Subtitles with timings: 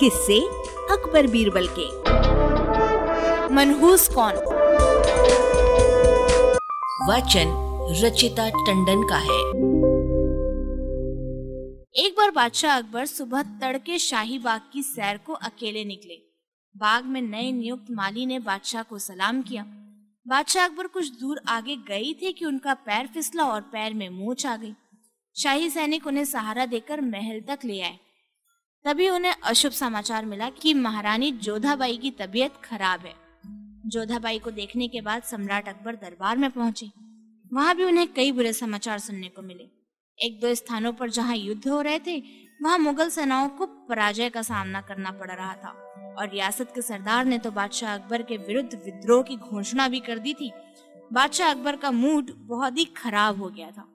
[0.00, 0.40] किससे
[0.90, 1.86] अकबर बीरबल के।
[3.54, 4.34] मनहूस कौन?
[7.10, 7.48] वचन
[8.02, 9.40] रचिता टंडन का है।
[12.06, 16.14] एक बार बादशाह अकबर सुबह तड़के शाही बाग की सैर को अकेले निकले।
[16.76, 19.62] बाग में नए नियुक्त माली ने बादशाह को सलाम किया।
[20.28, 24.46] बादशाह अकबर कुछ दूर आगे गई थे कि उनका पैर फिसला और पैर में मोच
[24.46, 24.74] आ गई।
[25.36, 27.98] शाही सैनिक उन्हें सहारा देकर महल तक ले आए।
[28.84, 33.14] तभी उन्हें अशुभ समाचार मिला कि महारानी जोधाबाई की तबीयत खराब है।
[33.86, 36.90] जोधाबाई को देखने के बाद सम्राट अकबर दरबार में पहुँचे।
[37.52, 39.64] वहाँ भी उन्हें कई बुरे समाचार सुनने को मिले।
[40.18, 42.18] एक दो स्थानों पर जहाँ युद्ध हो रहे थे,
[42.62, 45.70] वहाँ मुगल सेनाओं को पराजय का सामना करना पड़ रहा था।
[46.18, 50.18] और रियासत के सरदार ने तो बादशाह अकबर के विरुद्ध विद्रोह की घोषणा भी कर
[50.18, 50.52] दी थी।
[51.12, 53.88] बादशाह अकबर का मूड बहुत ही खराब हो गया था।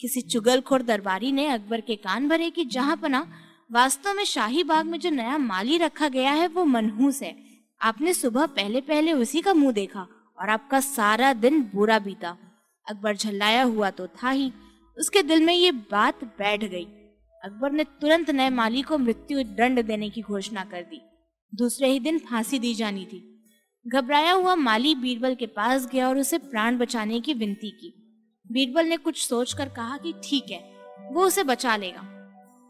[0.00, 3.32] किसी चुगलखोर दरबारी ने अकबर के कान भरे कि जहाँ पना
[3.72, 7.36] वास्तव में शाही बाग में जो नया माली रखा गया है, वो मनहूस है।
[7.80, 10.06] आपने सुबह पहले पहले उसी का मुँह देखा
[10.40, 12.36] और आपका सारा दिन बुरा बीता।
[12.88, 14.52] अकबर झल्लाया हुआ तो था ही।
[14.98, 16.84] उसके दिल में ये बात बैठ गई।
[17.44, 21.00] अकबर ने तुरंत नए माली को मृत्यु दंड देने की घोषणा कर दी।
[21.54, 23.44] दूसरे ही दिन फांसी दी जानी थी।
[23.88, 27.94] घबराया हुआ माली बीरबल के पास गया और उसे प्राण बचाने की विनती की।
[28.52, 30.76] बीरबल ने कुछ सोचकर कहा कि ठीक है,
[31.12, 32.16] वो उसे बचा लेगा।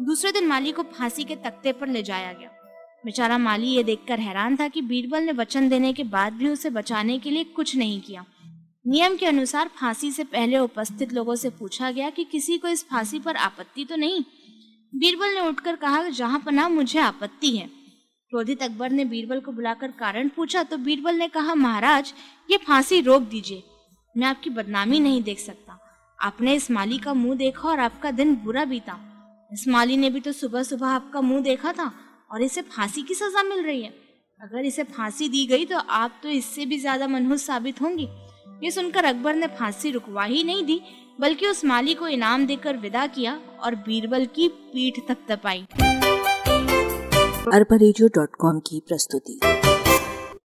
[0.00, 2.48] दूसरे दिन माली को फांसी के तख्ते पर ले जाया गया।
[3.04, 6.70] बेचारा माली ये देखकर हैरान था कि बीरबल ने वचन देने के बाद भी उसे
[6.70, 8.24] बचाने के लिए कुछ नहीं किया।
[8.86, 12.88] नियम के अनुसार फांसी से पहले उपस्थित लोगों से पूछा गया कि किसी को इस
[12.88, 14.22] फांसी पर आपत्ति तो नहीं?
[14.94, 17.66] बीरबल ने उठकर कहा, जहाँ पना मुझे आपत्ति है।
[18.30, 22.14] क्रोधित अकबर ने बीरबल को बुलाकर कारण पूछा तो बीरबल ने कहा, महाराज,
[22.50, 23.62] ये फांसी रोक दीजिए।
[24.16, 25.78] मैं आपकी बदनामी नहीं देख सकता।
[26.22, 29.08] आपने इस माली का मुँह देखा और आपका दिन बुरा बीता।
[29.52, 31.90] इस माली ने भी तो सुबह सुबह आपका मुँह देखा था
[32.32, 33.90] और इसे फांसी की सजा मिल रही है।
[34.40, 38.08] अगर इसे फांसी दी गई तो आप तो इससे भी ज़्यादा मनहूस साबित होंगी।
[38.62, 40.80] ये सुनकर अकबर ने फांसी रुकवा ही नहीं दी,
[41.20, 45.66] बल्कि उस माली को इनाम देकर विदा किया और बीरबल की पीठ तपाई।
[47.52, 49.40] अरबा की प्रस्तुति।